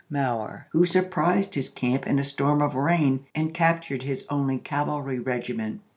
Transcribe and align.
Mower 0.09 0.65
who 0.71 0.83
sur 0.83 1.03
prised 1.03 1.53
his 1.53 1.69
camp 1.69 2.07
in 2.07 2.17
a 2.17 2.23
storm 2.23 2.59
of 2.59 2.73
rain 2.73 3.27
and 3.35 3.53
captured 3.53 4.01
his 4.01 4.25
only 4.31 4.57
cavalry 4.57 5.19
regiment. 5.19 5.81